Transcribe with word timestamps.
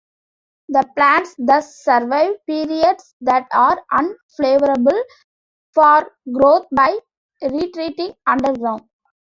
The 0.69 0.83
plants 0.95 1.35
thus 1.37 1.75
survive 1.83 2.43
periods 2.47 3.13
that 3.21 3.47
are 3.53 3.77
unfavourable 3.91 4.99
for 5.75 6.11
growth 6.31 6.65
by 6.75 6.97
retreating 7.43 8.15
underground. 8.25 8.89